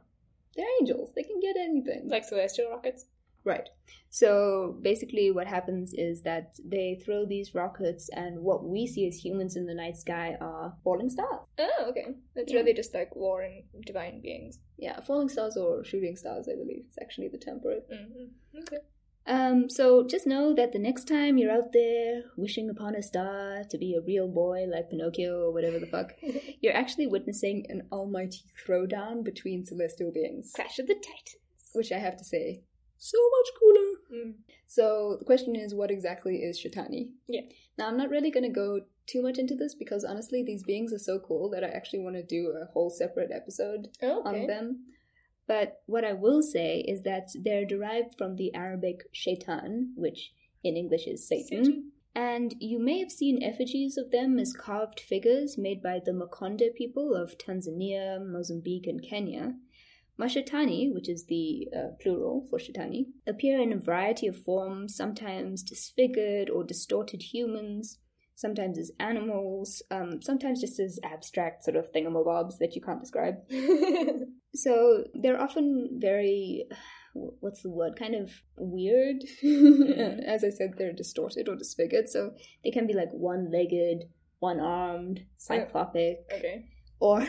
[0.57, 1.13] they're angels.
[1.15, 2.09] They can get anything.
[2.09, 3.07] Like celestial rockets?
[3.45, 3.69] Right.
[4.11, 9.17] So basically, what happens is that they throw these rockets, and what we see as
[9.25, 11.47] humans in the night sky are falling stars.
[11.59, 12.17] Oh, okay.
[12.35, 12.59] It's Yeah.
[12.59, 14.59] really just like war and divine beings.
[14.77, 16.85] Yeah, falling stars or shooting stars, I believe.
[16.89, 17.89] It's actually the it.
[17.91, 18.59] Mm-hmm.
[18.59, 18.79] Okay.
[19.29, 23.63] Um, so just know that the next time you're out there wishing upon a star
[23.69, 26.13] to be a real boy like Pinocchio or whatever the fuck,
[26.63, 30.53] you're actually witnessing an almighty throwdown between celestial beings.
[30.57, 31.37] Clash of the Titans.
[31.75, 32.63] Which I have to say,
[32.97, 34.25] so much cooler.
[34.25, 34.33] Mm.
[34.67, 37.11] So the question is, what exactly is Shatani?
[37.29, 37.43] Yeah.
[37.77, 40.93] Now I'm not really going to go too much into this because honestly, these beings
[40.93, 44.35] are so cool that I actually want to do a whole separate episode Oh, on
[44.35, 44.47] okay.
[44.47, 44.85] them.
[45.49, 50.33] But what I will say is that they're derived from the Arabic shaitan, which
[50.63, 51.65] in English is Satan.
[51.65, 51.93] Satan.
[52.15, 56.75] And you may have seen effigies of them as carved figures made by the Makonde
[56.75, 59.55] people of Tanzania, Mozambique, and Kenya.
[60.21, 65.63] Mashatani, which is the uh, plural for Shatani, appear in a variety of forms, sometimes
[65.63, 67.99] disfigured or distorted humans,
[68.39, 73.35] sometimes as animals, um, sometimes just as abstract sort of thingamabobs that you can't describe.
[74.55, 76.65] So they're often very,
[77.13, 79.23] what's the word, kind of weird.
[80.27, 82.33] As I said, they're distorted or disfigured, so
[82.65, 84.05] they can be like one legged,
[84.39, 86.65] one armed, cyclopic, okay.
[86.99, 87.29] or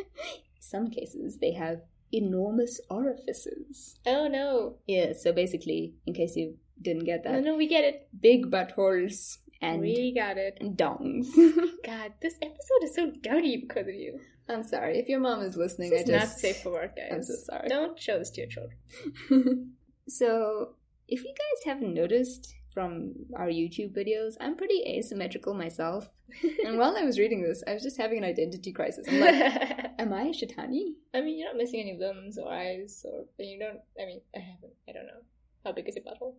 [0.60, 3.98] some cases they have enormous orifices.
[4.06, 4.76] Oh no.
[4.86, 7.32] Yeah, so basically, in case you didn't get that.
[7.32, 8.08] No, that, no, we get it.
[8.18, 10.58] big buttholes and we got it.
[10.76, 11.28] dongs.
[11.86, 14.18] God, this episode is so dirty because of you.
[14.48, 15.90] I'm sorry if your mom is listening.
[15.90, 17.10] This I is just not safe for work, guys.
[17.12, 17.68] I'm so sorry.
[17.68, 19.72] Don't show this to your children.
[20.08, 20.74] so,
[21.08, 26.10] if you guys haven't noticed from our YouTube videos, I'm pretty asymmetrical myself.
[26.64, 29.06] and while I was reading this, I was just having an identity crisis.
[29.08, 30.94] I'm like, am I a Shatani?
[31.14, 33.78] I mean, you're not missing any limbs or eyes, or you don't.
[34.00, 34.72] I mean, I haven't.
[34.88, 35.22] I don't know.
[35.64, 36.34] How big is your butthole?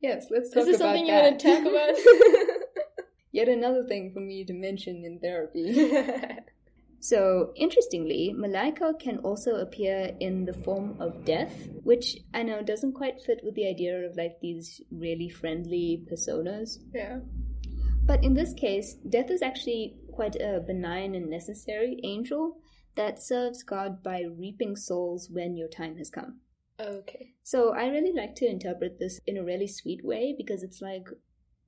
[0.00, 1.22] Yes, let's talk is this about something you that.
[1.22, 2.58] want to talk about?
[3.32, 5.92] Yet another thing for me to mention in therapy.
[6.98, 12.94] So, interestingly, Malaika can also appear in the form of death, which I know doesn't
[12.94, 16.78] quite fit with the idea of like these really friendly personas.
[16.92, 17.20] yeah.
[18.04, 22.58] But in this case, death is actually quite a benign and necessary angel
[22.96, 26.40] that serves God by reaping souls when your time has come.
[26.78, 27.32] Okay.
[27.42, 31.08] So I really like to interpret this in a really sweet way because it's like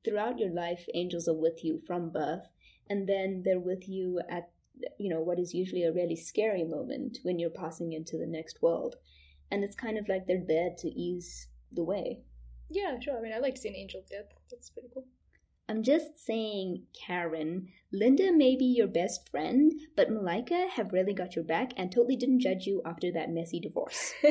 [0.05, 2.47] throughout your life, angels are with you from birth,
[2.89, 4.51] and then they're with you at
[4.99, 8.63] you know what is usually a really scary moment when you're passing into the next
[8.63, 8.97] world,
[9.51, 12.21] and it's kind of like they're there to ease the way.
[12.71, 13.19] Yeah, sure.
[13.19, 14.33] I mean, I like to see an angel death.
[14.51, 15.07] That's pretty cool.
[15.69, 21.37] I'm just saying, Karen, Linda may be your best friend, but Malika have really got
[21.37, 24.15] your back and totally didn't judge you after that messy divorce.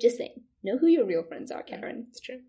[0.00, 0.42] just saying.
[0.62, 2.06] Know who your real friends are, Karen.
[2.10, 2.40] It's true.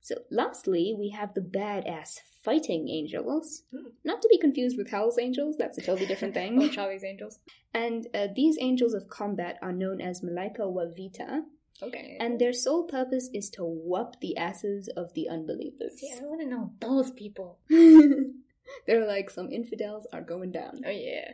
[0.00, 3.62] So, lastly, we have the badass fighting angels.
[3.70, 3.88] Hmm.
[4.04, 6.70] Not to be confused with Hell's angels, that's a totally different thing.
[6.70, 7.38] Charlie's Angels.
[7.74, 11.42] and uh, these angels of combat are known as Malaika Wavita,
[11.82, 12.16] Okay.
[12.20, 16.00] and their sole purpose is to whoop the asses of the unbelievers.
[16.02, 17.58] yeah, I want to know those people.
[17.68, 20.80] They're like some infidels are going down.
[20.84, 21.32] Oh yeah.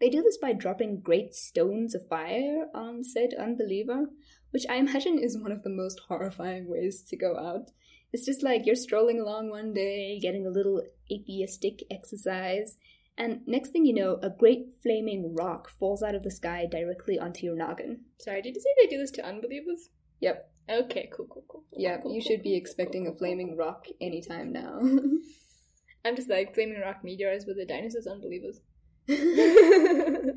[0.00, 4.06] They do this by dropping great stones of fire on said unbeliever,
[4.50, 7.70] which I imagine is one of the most horrifying ways to go out.
[8.12, 12.76] It's just like you're strolling along one day, getting a little atheistic exercise,
[13.16, 17.18] and next thing you know, a great flaming rock falls out of the sky directly
[17.18, 18.00] onto your noggin.
[18.20, 19.88] Sorry, did you say they do this to unbelievers?
[20.20, 20.50] Yep.
[20.70, 21.64] Okay, cool, cool, cool.
[21.70, 24.80] cool, Yeah, cool, you cool, should be expecting a flaming rock anytime now.
[26.06, 28.60] I'm just like flaming rock meteors with the dinosaurs unbelievers.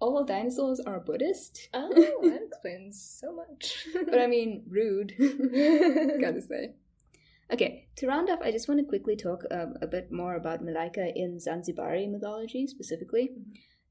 [0.00, 1.88] All dinosaurs are Buddhist, Oh,
[2.22, 3.86] that explains so much.
[4.08, 5.12] but I mean, rude.
[5.18, 6.74] Gotta say.
[7.50, 10.62] Okay, to round off, I just want to quickly talk um, a bit more about
[10.62, 13.30] Malaika in Zanzibari mythology specifically.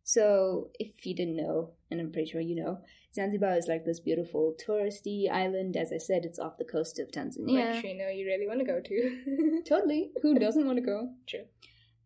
[0.04, 2.80] So, if you didn't know, and I'm pretty sure you know,
[3.14, 5.76] Zanzibar is like this beautiful touristy island.
[5.76, 7.76] As I said, it's off the coast of Tanzania.
[7.76, 9.62] Which you know you really want to go to.
[9.68, 10.12] Totally.
[10.22, 11.10] Who doesn't want to go?
[11.28, 11.46] True.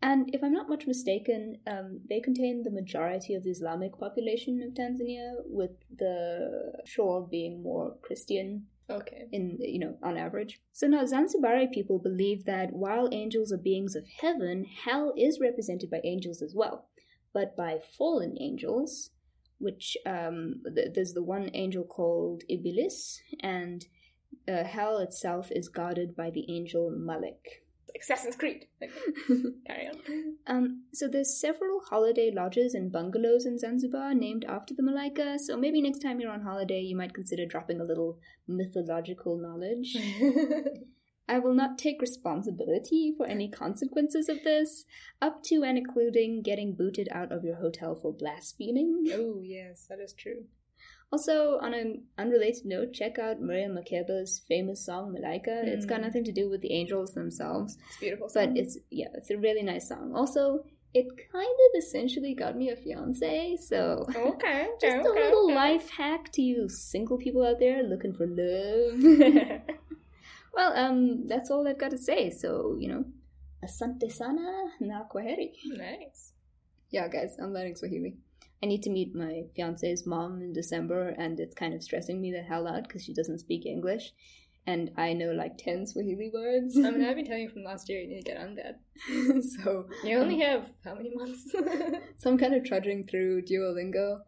[0.01, 4.63] And if I'm not much mistaken, um, they contain the majority of the Islamic population
[4.63, 9.27] of Tanzania, with the shore being more Christian Okay.
[9.31, 10.59] in you know on average.
[10.73, 15.89] So now Zanzibari people believe that while angels are beings of heaven, hell is represented
[15.89, 16.87] by angels as well,
[17.33, 19.11] but by fallen angels,
[19.59, 23.85] which um, th- there's the one angel called Iblis, and
[24.47, 27.63] uh, hell itself is guarded by the angel Malik.
[27.99, 28.67] Assassin's Creed.
[29.67, 30.35] Carry on.
[30.47, 35.39] Um, so there's several holiday lodges and bungalows in Zanzibar named after the Malaika.
[35.39, 39.95] So maybe next time you're on holiday, you might consider dropping a little mythological knowledge.
[41.27, 44.83] I will not take responsibility for any consequences of this,
[45.21, 49.05] up to and including getting booted out of your hotel for blaspheming.
[49.13, 50.45] oh yes, that is true.
[51.11, 55.67] Also, on an unrelated note, check out Miriam Makeba's famous song Malaika.
[55.67, 56.03] It's got Mm.
[56.03, 58.29] nothing to do with the angels themselves, It's beautiful.
[58.33, 60.13] but it's yeah, it's a really nice song.
[60.15, 64.67] Also, it kind of essentially got me a fiance, so okay.
[64.81, 65.55] just okay, a little okay.
[65.55, 68.99] life hack to you single people out there looking for love.
[70.55, 72.29] well, um, that's all I've got to say.
[72.29, 73.03] So you know,
[73.63, 75.51] asante sana na kwaheri.
[75.75, 76.33] nice.
[76.89, 78.15] Yeah, guys, I'm learning Swahili.
[78.63, 82.31] I need to meet my fiance's mom in December, and it's kind of stressing me
[82.31, 84.13] the hell out because she doesn't speak English,
[84.67, 86.77] and I know like ten Swahili words.
[86.77, 88.79] I mean, I've been telling you from last year you need to get on that.
[89.63, 91.51] so You only um, have how many months?
[92.17, 94.21] so I'm kind of trudging through Duolingo.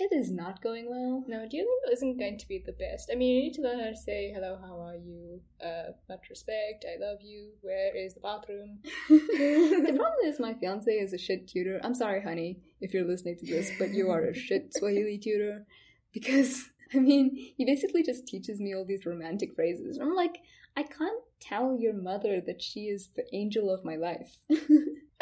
[0.00, 1.24] It is not going well.
[1.26, 3.10] no, Duolingo isn't going to be the best.
[3.12, 6.30] I mean, you need to learn how to say hello, how are you, uh, much
[6.30, 8.78] respect, I love you, where is the bathroom?
[9.08, 11.80] the problem is my fiance is a shit tutor.
[11.82, 15.66] I'm sorry, honey, if you're listening to this, but you are a shit Swahili tutor
[16.12, 19.98] because I mean, he basically just teaches me all these romantic phrases.
[19.98, 20.38] I'm like,
[20.76, 24.38] I can't tell your mother that she is the angel of my life.
[24.50, 24.54] I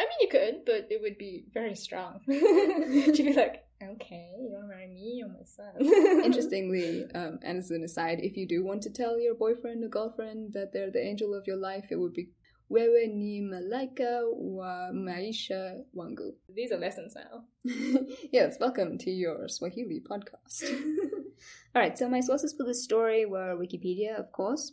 [0.05, 2.21] mean, you could, but it would be very strong.
[2.29, 5.75] She'd be like, okay, you don't marry me or my son?
[6.25, 9.89] Interestingly, um, and as an aside, if you do want to tell your boyfriend or
[9.89, 12.29] girlfriend that they're the angel of your life, it would be
[12.71, 16.35] wewe ni malaika wa maisha wangu.
[16.55, 17.45] These are lessons now.
[18.33, 20.65] yes, welcome to your Swahili podcast.
[21.75, 24.73] All right, so my sources for this story were Wikipedia, of course,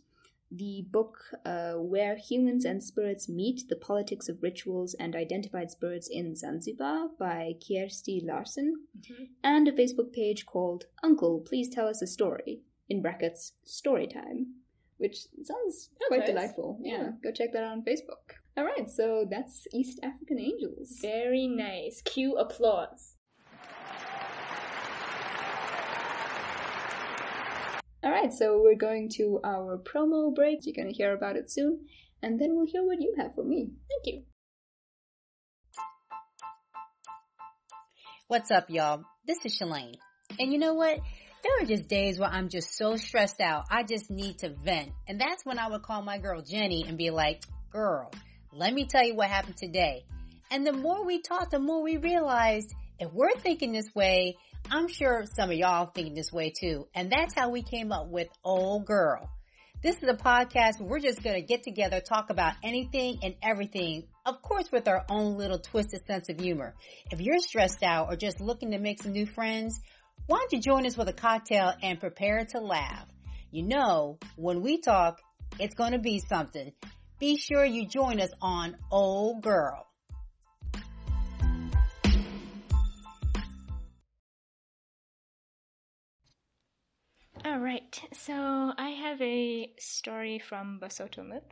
[0.55, 6.07] the book uh, Where Humans and Spirits Meet The Politics of Rituals and Identified Spirits
[6.07, 9.29] in Zanzibar by Kjersti Larsen, Mhm.
[9.43, 14.55] and a Facebook page called Uncle, Please Tell Us a Story, in brackets, story time,
[14.97, 16.29] which sounds quite nice.
[16.29, 16.77] delightful.
[16.81, 16.91] Yeah.
[17.01, 17.11] Yeah.
[17.23, 18.35] go check that out on Facebook.
[18.55, 20.99] All right, so that's East African Angels.
[21.01, 22.03] Very nice.
[22.03, 23.12] Cue applause.
[28.03, 30.59] All right, so we're going to our promo break.
[30.63, 31.85] You're going to hear about it soon,
[32.21, 33.69] and then we'll hear what you have for me.
[33.89, 34.23] Thank you.
[38.27, 39.05] What's up, y'all?
[39.25, 39.95] This is Shalane.
[40.37, 40.99] And you know what?
[41.43, 43.67] There are just days where I'm just so stressed out.
[43.71, 44.91] I just need to vent.
[45.07, 48.11] And that's when I would call my girl Jenny and be like, girl,
[48.51, 50.03] let me tell you what happened today.
[50.51, 54.35] And the more we talked, the more we realized if we're thinking this way,
[54.71, 56.87] I'm sure some of y'all thinking this way too.
[56.95, 59.29] And that's how we came up with Old Girl.
[59.83, 63.35] This is a podcast where we're just going to get together, talk about anything and
[63.43, 66.73] everything, of course with our own little twisted sense of humor.
[67.11, 69.79] If you're stressed out or just looking to make some new friends,
[70.27, 73.07] why don't you join us with a cocktail and prepare to laugh?
[73.51, 75.19] You know, when we talk,
[75.59, 76.71] it's going to be something.
[77.19, 79.85] Be sure you join us on Old Girl.
[87.45, 88.01] All right.
[88.13, 91.43] So I have a story from Basotho myth.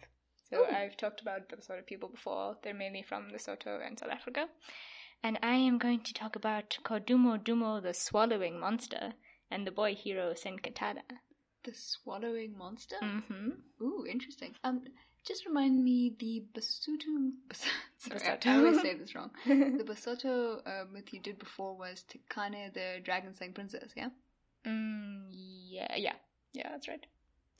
[0.49, 2.57] So I've talked about the Basotho people before.
[2.63, 4.47] They're mainly from Lesotho and South Africa.
[5.23, 9.13] And I am going to talk about Kodumo Dumo, the swallowing monster,
[9.49, 11.03] and the boy hero Senkatana.
[11.63, 12.95] The swallowing monster?
[13.03, 13.49] Mm-hmm.
[13.83, 14.55] Ooh, interesting.
[14.63, 14.81] Um,
[15.25, 17.31] just remind me the Basotho.
[17.99, 18.47] Sorry, I- Basotho.
[18.47, 19.29] I always say this wrong.
[19.45, 23.91] the Basotho uh, myth you did before was Tikane, the dragon slaying princess.
[23.95, 24.09] Yeah.
[24.65, 26.15] Mm, yeah, yeah,
[26.53, 27.05] yeah, that's right.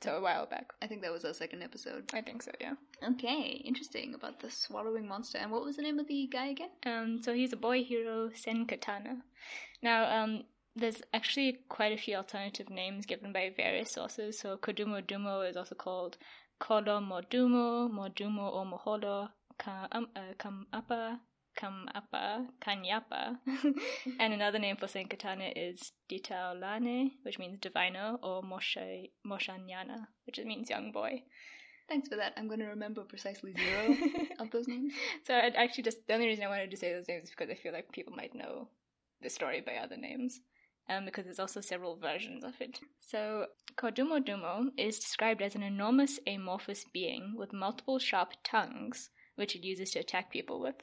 [0.02, 0.72] So a while back.
[0.82, 2.10] I think that was our second episode.
[2.12, 2.74] I think so, yeah.
[3.10, 5.38] Okay, interesting about the swallowing monster.
[5.38, 6.70] And what was the name of the guy again?
[6.84, 9.20] Um, so he's a boy hero, Senkatana.
[9.80, 10.42] Now, um,
[10.74, 14.38] there's actually quite a few alternative names given by various sources.
[14.40, 16.16] So Kodumo Dumo is also called
[16.60, 19.28] Kodo Modumo, Modumo or Moholo,
[19.92, 21.18] um, uh, Kamapa,
[21.56, 23.38] Kamapa, Kanyapa.
[24.20, 30.38] and another name for Saint Senkatana is Ditaolane, which means diviner, or Moshe, Moshanyana, which
[30.38, 31.22] means young boy.
[31.88, 32.32] Thanks for that.
[32.36, 33.96] I'm going to remember precisely zero
[34.38, 34.92] of those names.
[35.26, 37.50] So I actually just, the only reason I wanted to say those names is because
[37.50, 38.68] I feel like people might know
[39.20, 40.40] the story by other names.
[40.88, 42.80] Um, because there's also several versions of it.
[42.98, 49.54] So, Kodumo Dumo is described as an enormous amorphous being with multiple sharp tongues, which
[49.54, 50.74] it uses to attack people with.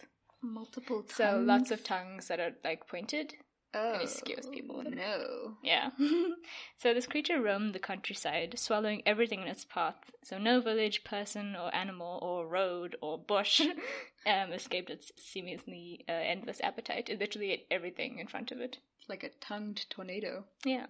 [0.42, 1.16] Multiple tongues.
[1.16, 3.36] So, lots of tongues that are like pointed.
[3.74, 4.82] oh, and it scares people.
[4.84, 5.58] No.
[5.62, 5.90] Yeah.
[6.78, 10.12] so, this creature roamed the countryside, swallowing everything in its path.
[10.24, 13.60] So, no village, person, or animal, or road, or bush
[14.26, 17.10] um, escaped its seemingly uh, endless appetite.
[17.10, 18.78] It literally ate everything in front of it.
[19.00, 20.46] It's like a tongued tornado.
[20.64, 20.88] Yeah.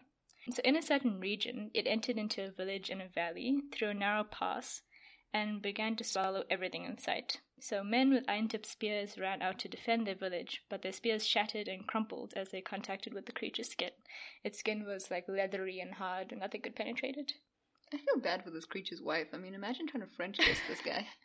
[0.52, 3.94] So, in a certain region, it entered into a village in a valley through a
[3.96, 4.84] narrow pass
[5.34, 7.40] and began to swallow everything in sight.
[7.62, 11.26] So, men with iron tipped spears ran out to defend their village, but their spears
[11.26, 13.92] shattered and crumpled as they contacted with the creature's skin.
[14.44, 17.34] Its skin was like leathery and hard, and nothing could penetrate it.
[17.94, 19.28] I feel bad for this creature's wife.
[19.34, 21.08] I mean, imagine trying to French kiss this guy.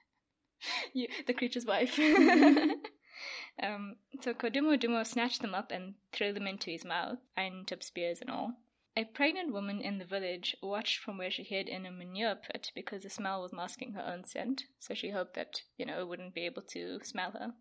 [0.92, 1.98] you, the creature's wife.
[3.62, 7.84] um, so Kodumo Dumo snatched them up and threw them into his mouth, iron tipped
[7.84, 8.54] spears and all.
[8.96, 12.70] A pregnant woman in the village watched from where she hid in a manure pit
[12.76, 16.06] because the smell was masking her own scent, so she hoped that, you know, it
[16.06, 17.54] wouldn't be able to smell her.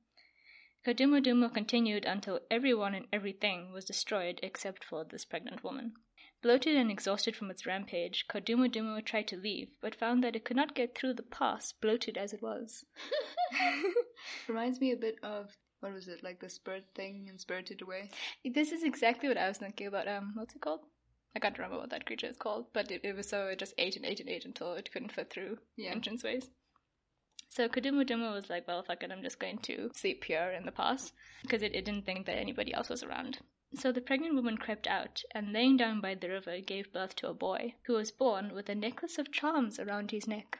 [0.85, 5.95] Kodumo Dumo continued until everyone and everything was destroyed except for this pregnant woman.
[6.43, 10.45] Bloated and exhausted from its rampage, Kodumo Dumo tried to leave, but found that it
[10.45, 12.85] could not get through the pass, bloated as it was.
[14.47, 18.11] Reminds me a bit of what was it like the spirit thing in Spirited Away?
[18.45, 20.07] This is exactly what I was thinking about.
[20.07, 20.81] Um, what's it called?
[21.35, 23.73] I can't remember what that creature is called, but it, it was so it just
[23.77, 25.93] ate and ate and ate until it couldn't fit through Yeah.
[25.93, 25.99] Hmm.
[25.99, 26.49] entranceways.
[27.49, 30.65] So Kodumo Dumo was like, well, fuck it, I'm just going to sleep here in
[30.65, 31.11] the pass,
[31.43, 33.39] because it, it didn't think that anybody else was around.
[33.75, 37.27] So the pregnant woman crept out, and laying down by the river, gave birth to
[37.29, 40.59] a boy, who was born with a necklace of charms around his neck.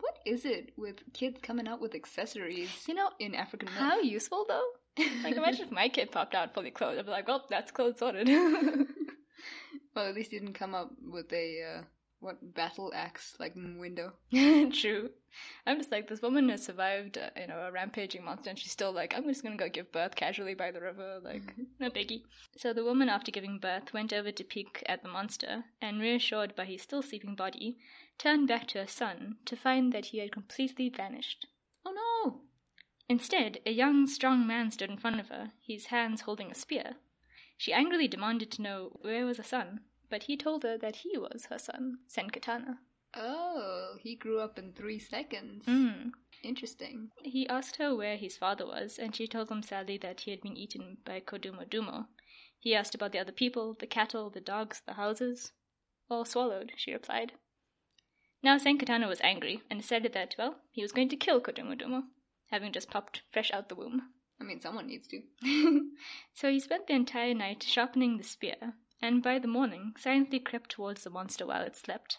[0.00, 3.78] What is it with kids coming out with accessories You know, in African myth?
[3.78, 4.68] how useful though?
[5.22, 6.98] Like, imagine if my kid popped out fully clothed.
[6.98, 8.28] I'd be like, well, that's clothes sorted.
[9.94, 11.82] well, at least he didn't come up with a uh,
[12.20, 14.12] what battle axe like window.
[14.32, 15.10] True.
[15.66, 18.72] I'm just like this woman has survived, uh, you know, a rampaging monster, and she's
[18.72, 22.22] still like, I'm just gonna go give birth casually by the river, like no biggie.
[22.56, 26.56] So the woman, after giving birth, went over to peek at the monster, and reassured
[26.56, 27.78] by his still sleeping body,
[28.18, 31.46] turned back to her son to find that he had completely vanished.
[31.86, 32.40] Oh no!
[33.08, 36.96] Instead, a young, strong man stood in front of her, his hands holding a spear.
[37.60, 41.18] She angrily demanded to know where was her son, but he told her that he
[41.18, 42.78] was her son, Senkatana.
[43.14, 45.66] Oh, he grew up in three seconds.
[45.66, 46.12] Mm.
[46.44, 47.10] Interesting.
[47.24, 50.40] He asked her where his father was, and she told him sadly that he had
[50.40, 52.06] been eaten by Kodumo Dumo.
[52.60, 55.52] He asked about the other people, the cattle, the dogs, the houses.
[56.08, 57.32] All swallowed, she replied.
[58.40, 62.04] Now Senkatana was angry and decided that, well, he was going to kill Kodumo Dumo,
[62.52, 64.14] having just popped fresh out the womb.
[64.40, 65.22] I mean, someone needs to.
[66.32, 70.70] so he spent the entire night sharpening the spear, and by the morning silently crept
[70.70, 72.18] towards the monster while it slept.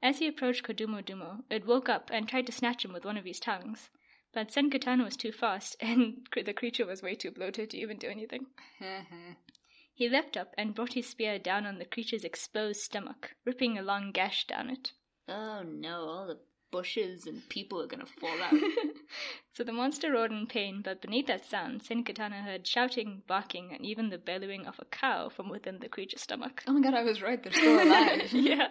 [0.00, 3.16] As he approached Kodumo Dumo, it woke up and tried to snatch him with one
[3.16, 3.90] of his tongues,
[4.32, 8.08] but Senkatana was too fast, and the creature was way too bloated to even do
[8.08, 8.46] anything.
[9.92, 13.82] He leapt up and brought his spear down on the creature's exposed stomach, ripping a
[13.82, 14.92] long gash down it.
[15.26, 16.38] oh no, all the
[16.70, 18.54] bushes and people are gonna fall out.
[19.54, 23.84] so the monster roared in pain, but beneath that sound, Senkatana heard shouting, barking, and
[23.84, 26.62] even the bellowing of a cow from within the creature's stomach.
[26.66, 28.28] oh my god, I was right, they're still alive.
[28.32, 28.68] yeah.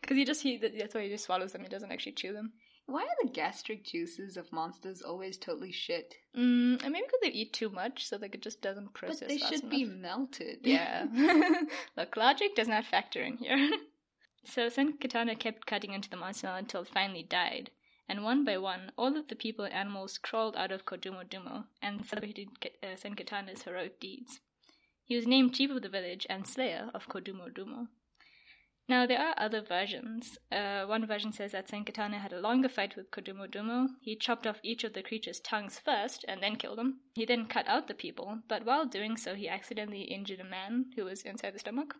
[0.00, 2.52] Because he just, he, that's why he just swallows them, he doesn't actually chew them.
[2.86, 6.16] Why are the gastric juices of monsters always totally shit?
[6.36, 9.28] Mm, and maybe because they eat too much, so like it just doesn't process But
[9.28, 10.58] they fast should be melted.
[10.62, 11.06] Yeah.
[11.96, 13.70] Look, logic does not factor in here.
[14.44, 17.70] So Senkatana kept cutting into the monster until it finally died,
[18.08, 21.66] and one by one, all of the people and animals crawled out of Kodumo Dumo
[21.80, 22.48] and celebrated
[22.82, 22.96] uh,
[23.64, 24.40] heroic deeds.
[25.04, 27.88] He was named chief of the village and slayer of Kodumo Dumo.
[28.88, 30.38] Now, there are other versions.
[30.50, 33.88] Uh, one version says that Senkatana had a longer fight with Kodumo Dumo.
[34.00, 37.00] He chopped off each of the creature's tongues first and then killed them.
[37.14, 40.86] He then cut out the people, but while doing so, he accidentally injured a man
[40.96, 41.94] who was inside the stomach.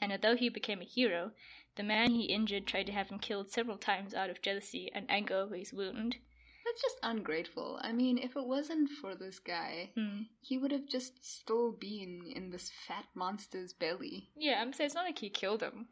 [0.00, 1.32] And although he became a hero,
[1.76, 5.06] the man he injured tried to have him killed several times out of jealousy and
[5.10, 6.16] anger over his wound.
[6.64, 7.78] That's just ungrateful.
[7.82, 10.22] I mean, if it wasn't for this guy, Hmm.
[10.40, 14.30] he would have just still been in this fat monster's belly.
[14.36, 15.88] Yeah, I'm saying it's not like he killed him.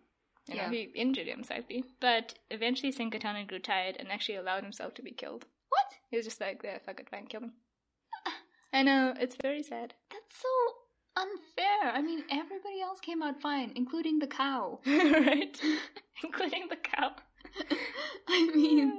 [0.47, 0.71] You know, Yeah.
[0.71, 1.85] he injured him slightly.
[2.01, 5.47] But eventually Senkatana grew tired and actually allowed himself to be killed.
[5.69, 5.95] What?
[6.11, 7.51] He was just like, there, fuck it, fine, kill me.
[8.73, 9.95] I know, it's very sad.
[10.11, 10.49] That's so
[11.19, 11.93] unfair.
[11.93, 14.81] I mean, everybody else came out fine, including the cow.
[14.87, 15.61] right?
[16.25, 17.13] Including the cow.
[18.29, 18.93] I mean,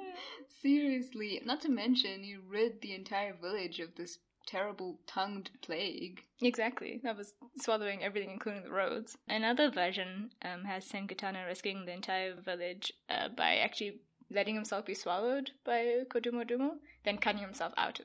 [0.61, 1.41] seriously.
[1.45, 6.24] Not to mention, you rid the entire village of this terrible tongued plague.
[6.41, 6.99] Exactly.
[7.03, 9.17] That was swallowing everything, including the roads.
[9.28, 13.99] Another version um, has Senkatana risking the entire village uh, by actually
[14.32, 16.72] letting himself be swallowed by Kodumo Dumo,
[17.03, 17.99] then cutting himself out.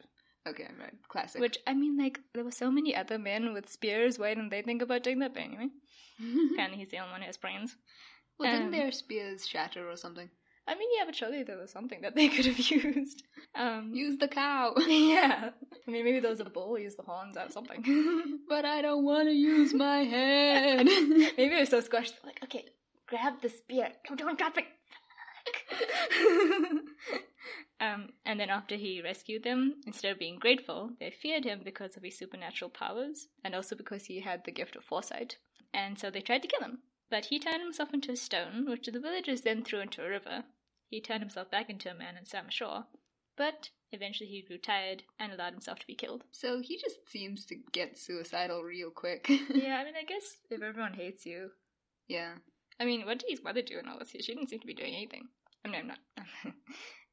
[0.47, 0.93] Okay, right.
[1.09, 1.41] Classic.
[1.41, 4.19] Which, I mean, like, there were so many other men with spears.
[4.19, 5.33] Why didn't they think about doing that?
[5.35, 5.69] But anyway,
[6.53, 7.77] apparently he's the only one who has brains.
[8.39, 10.29] well, didn't um, their spears shatter or something?
[10.67, 13.23] I mean, yeah, but surely there was something that they could have used.
[13.55, 14.75] Um, Use the cow.
[14.87, 15.51] yeah.
[15.87, 18.41] I mean, maybe there was a bull, use the horns or something.
[18.49, 20.87] but I don't want to use my head.
[20.87, 22.15] maybe it was so squashed.
[22.25, 22.65] Like, okay,
[23.07, 23.89] grab the spear.
[24.11, 24.65] No, don't drop it.
[27.81, 31.97] Um, and then after he rescued them, instead of being grateful, they feared him because
[31.97, 35.37] of his supernatural powers, and also because he had the gift of foresight.
[35.73, 36.79] And so they tried to kill him.
[37.11, 40.45] But he turned himself into a stone, which the villagers then threw into a river.
[40.89, 42.85] He turned himself back into a man and swam ashore.
[43.37, 46.25] But eventually he grew tired and allowed himself to be killed.
[46.33, 49.27] so he just seems to get suicidal real quick.
[49.51, 51.51] yeah, I mean, I guess if everyone hates you.
[52.09, 52.35] yeah.
[52.81, 54.11] I mean, what did his mother do in all this?
[54.11, 55.29] She didn't seem to be doing anything.
[55.65, 55.99] I mean, I'm not.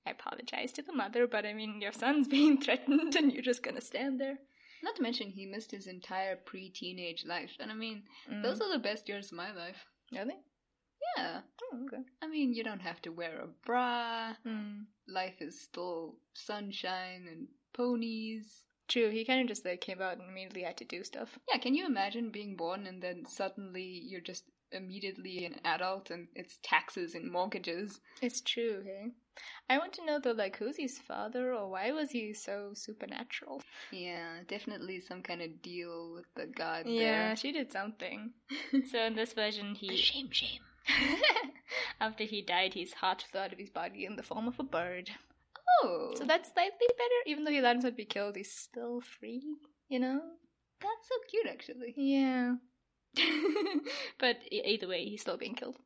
[0.05, 3.63] I apologize to the mother, but I mean, your son's being threatened and you're just
[3.63, 4.37] gonna stand there.
[4.83, 8.41] Not to mention, he missed his entire pre-teenage life, and I mean, Mm.
[8.41, 9.85] those are the best years of my life.
[10.17, 10.37] Are they?
[11.17, 11.41] Yeah.
[11.71, 12.03] Oh, okay.
[12.21, 14.33] I mean, you don't have to wear a bra.
[14.45, 14.85] Mm.
[15.07, 18.63] Life is still sunshine and ponies.
[18.87, 21.37] True, he kind of just like came out and immediately had to do stuff.
[21.51, 26.27] Yeah, can you imagine being born and then suddenly you're just immediately an adult and
[26.35, 27.99] it's taxes and mortgages?
[28.21, 29.11] It's true, hey?
[29.69, 33.61] I want to know though, like, who's his father or why was he so supernatural?
[33.91, 37.35] Yeah, definitely some kind of deal with the god Yeah, there.
[37.35, 38.31] she did something.
[38.91, 39.95] so in this version, he.
[39.95, 40.61] Shame, shame.
[42.01, 44.63] After he died, his heart flew out of his body in the form of a
[44.63, 45.11] bird.
[45.83, 47.19] Oh, So that's slightly better.
[47.27, 49.41] Even though he allowed himself to be killed, he's still free,
[49.87, 50.19] you know?
[50.81, 51.93] that's so cute, actually.
[51.95, 52.55] Yeah.
[54.19, 55.77] but e- either way, he's still being killed.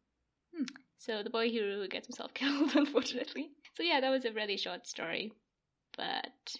[0.55, 0.63] Hmm.
[0.97, 3.51] So the boy hero gets himself killed, unfortunately.
[3.75, 5.31] So yeah, that was a really short story.
[5.95, 6.55] But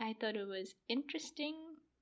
[0.00, 1.54] I thought it was interesting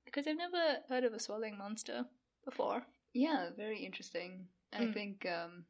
[0.05, 2.05] because I've never heard of a swallowing monster
[2.43, 2.83] before.
[3.13, 4.47] Yeah, very interesting.
[4.73, 4.93] I Mm.
[4.93, 5.65] think um,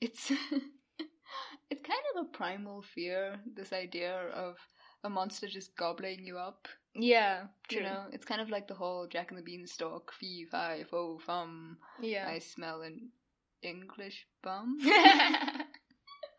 [0.00, 0.30] it's
[1.70, 3.40] it's kind of a primal fear.
[3.54, 4.56] This idea of
[5.04, 6.68] a monster just gobbling you up.
[6.94, 10.84] Yeah, You know, it's kind of like the whole Jack and the Beanstalk, fee, fi,
[10.84, 11.78] fo, fum.
[12.00, 12.28] Yeah.
[12.28, 13.10] I smell an
[13.62, 14.78] English bum.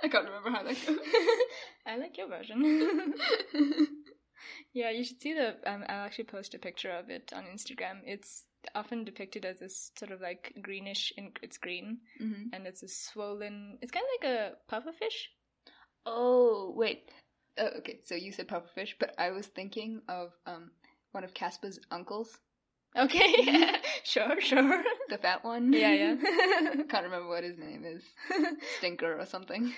[0.02, 0.98] I can't remember how that goes.
[1.86, 3.14] I like your version.
[4.74, 5.56] yeah, you should see the.
[5.70, 8.00] Um, I'll actually post a picture of it on Instagram.
[8.06, 8.44] It's
[8.76, 11.12] often depicted as this sort of like greenish.
[11.42, 13.78] It's green, hmm and it's a swollen.
[13.82, 15.28] It's kind of like a pufferfish.
[16.06, 17.10] Oh, wait.
[17.58, 20.72] Oh, okay, so you said pufferfish, but I was thinking of um
[21.12, 22.38] one of Casper's uncles,
[22.98, 24.84] Okay, sure, sure.
[25.10, 25.72] the fat one.
[25.74, 26.16] yeah, yeah.
[26.90, 28.04] Can't remember what his name is.
[28.78, 29.74] Stinker or something.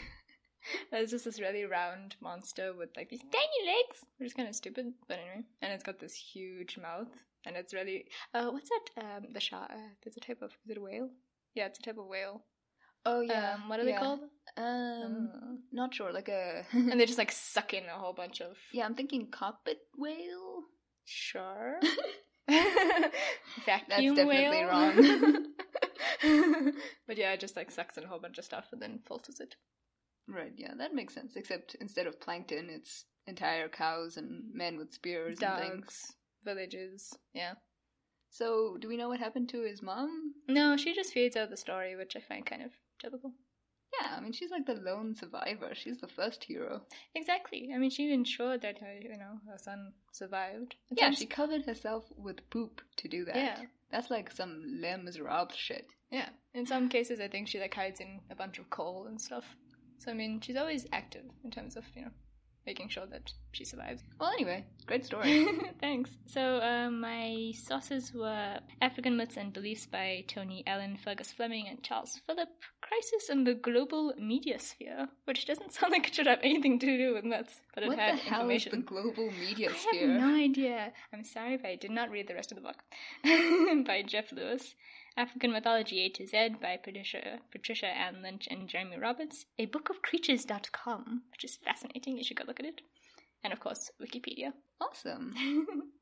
[0.92, 4.56] There's just this really round monster with like these tiny legs, which is kind of
[4.56, 5.44] stupid, but anyway.
[5.62, 7.08] And it's got this huge mouth,
[7.46, 8.06] and it's really.
[8.34, 9.04] Uh, what's that?
[9.04, 9.70] Um, the shark.
[9.72, 10.52] Uh, there's a type of.
[10.64, 11.10] Is it a whale?
[11.56, 12.44] Yeah, it's a type of whale.
[13.06, 13.56] Oh yeah.
[13.56, 14.20] Um, what are they called?
[14.56, 16.14] Um, Uh, not sure.
[16.14, 16.64] Like a.
[16.74, 18.56] and they just like suck in a whole bunch of.
[18.72, 20.62] yeah, I'm thinking carpet whale.
[21.06, 21.80] Sure.
[22.48, 22.56] In
[23.66, 24.68] fact that's Vacuum definitely whale.
[24.68, 25.46] wrong.
[27.08, 29.40] but yeah, it just like sucks in a whole bunch of stuff and then filters
[29.40, 29.56] it.
[30.28, 30.54] right.
[30.56, 31.36] Yeah, that makes sense.
[31.36, 35.74] Except instead of plankton, it's entire cows and men with spears and things.
[35.86, 37.14] Dogs, villages.
[37.34, 37.54] Yeah.
[38.30, 40.34] So, do we know what happened to his mom?
[40.48, 43.34] No, she just fades out the story, which I find kind of typical.
[44.02, 45.72] Yeah, I mean, she's like the lone survivor.
[45.74, 46.82] She's the first hero.
[47.16, 47.72] Exactly.
[47.74, 50.76] I mean, she ensured that her, you know, her son survived.
[50.90, 53.36] It Yeah, sounds- she covered herself with poop to do that.
[53.36, 53.62] Yeah.
[53.92, 55.88] That's like some Les Miserables shit.
[56.10, 56.30] yeah.
[56.54, 59.46] In some cases, I think she like hides in a bunch of coal and stuff.
[60.00, 62.12] So I mean, she's always active in terms of you know
[62.66, 64.04] making sure that she survives.
[64.20, 65.48] Well, anyway, great story.
[65.82, 66.10] Thanks.
[66.26, 71.82] So, um, my sources were African Myths and Beliefs by Tony Allan, Fergus Fleming, and
[71.84, 72.50] Charles Phillip.
[72.82, 76.98] Crisis in the Global Media Sphere, which doesn't sound like it should have anything to
[76.98, 78.74] do with myths, but it what had the hell information.
[78.74, 80.12] is the global media I sphere?
[80.12, 80.92] have no idea.
[81.14, 82.84] I'm sorry if I did not read the rest of the book.
[83.86, 84.76] by Jeff Lewis.
[85.18, 89.46] African Mythology A to Z by Patricia, Patricia Ann Lynch and Jeremy Roberts.
[89.60, 92.18] A book of creatures.com, which is fascinating.
[92.18, 92.82] You should go look at it.
[93.44, 94.54] And of course, Wikipedia.
[94.80, 95.34] Awesome.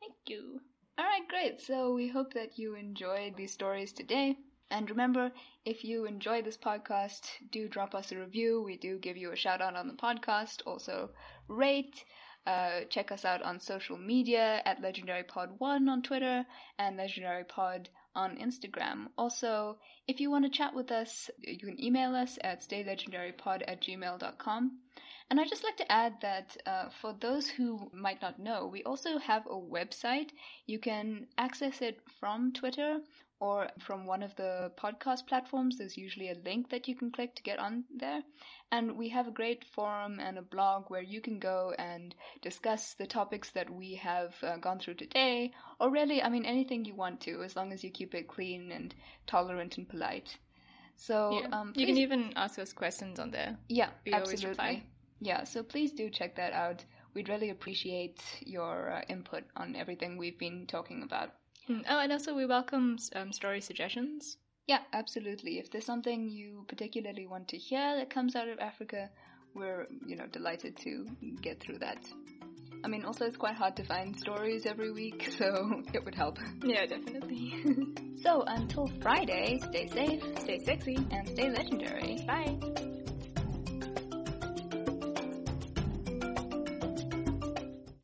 [0.00, 0.60] Thank you.
[0.98, 1.60] All right, great.
[1.62, 4.36] So we hope that you enjoyed these stories today.
[4.70, 5.32] And remember,
[5.64, 8.62] if you enjoy this podcast, do drop us a review.
[8.62, 10.60] We do give you a shout out on the podcast.
[10.66, 11.10] Also,
[11.48, 12.04] rate.
[12.46, 16.44] Uh, check us out on social media at Legendary Pod One on Twitter
[16.78, 19.06] and LegendaryPod on Instagram.
[19.16, 23.82] Also, if you want to chat with us, you can email us at staylegendarypod at
[23.82, 24.78] gmail.com.
[25.30, 28.82] And I'd just like to add that uh, for those who might not know, we
[28.84, 30.30] also have a website.
[30.66, 33.00] You can access it from Twitter
[33.40, 35.78] or from one of the podcast platforms.
[35.78, 38.22] There's usually a link that you can click to get on there.
[38.70, 42.94] And we have a great forum and a blog where you can go and discuss
[42.94, 46.94] the topics that we have uh, gone through today, or really, I mean, anything you
[46.94, 48.94] want to, as long as you keep it clean and
[49.26, 50.36] tolerant and polite.
[50.96, 51.48] So, Yeah.
[51.52, 53.56] um, you can even ask us questions on there.
[53.68, 54.50] yeah, We always absolutely.
[54.50, 54.82] reply.
[55.20, 56.84] Yeah, so please do check that out.
[57.14, 61.32] We'd really appreciate your uh, input on everything we've been talking about.
[61.68, 64.36] Mm, Oh, and also we welcome um, story suggestions.
[64.66, 65.58] Yeah, absolutely.
[65.58, 69.10] If there's something you particularly want to hear that comes out of Africa,
[69.54, 71.06] we're, you know, delighted to
[71.40, 71.98] get through that.
[72.84, 76.38] I mean, also it's quite hard to find stories every week, so it would help.
[76.62, 77.54] Yeah, definitely.
[78.20, 80.96] So until Friday, stay safe Stay sexy.
[81.12, 82.18] and stay legendary.
[82.26, 82.58] Bye.